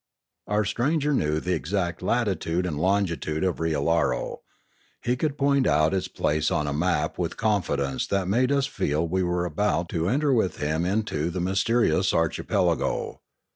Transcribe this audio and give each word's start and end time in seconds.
Our 0.47 0.65
stranger 0.65 1.13
knew 1.13 1.39
the 1.39 1.53
exact 1.53 2.01
latitude 2.01 2.65
and 2.65 2.79
longitude 2.79 3.43
of 3.43 3.57
Riallaro. 3.59 4.37
He 5.03 5.15
could 5.15 5.37
point 5.37 5.67
out 5.67 5.93
its 5.93 6.07
place 6.07 6.49
on 6.49 6.65
a 6.65 6.73
map 6.73 7.19
with 7.19 7.33
a 7.33 7.35
confidence 7.35 8.07
that 8.07 8.27
made 8.27 8.51
us 8.51 8.65
feel 8.65 9.07
we 9.07 9.21
were 9.21 9.45
about 9.45 9.89
to 9.89 10.09
enter 10.09 10.33
with 10.33 10.57
him 10.57 10.85
into 10.87 11.29
the 11.29 11.39
mysterious 11.39 12.15
archipelago. 12.15 13.21